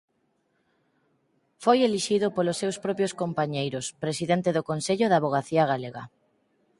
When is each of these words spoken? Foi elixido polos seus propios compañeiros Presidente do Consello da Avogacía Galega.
Foi 1.63 1.77
elixido 1.87 2.27
polos 2.35 2.59
seus 2.61 2.77
propios 2.85 3.13
compañeiros 3.21 3.85
Presidente 4.03 4.49
do 4.53 4.65
Consello 4.69 5.05
da 5.09 5.17
Avogacía 5.19 5.63
Galega. 5.71 6.03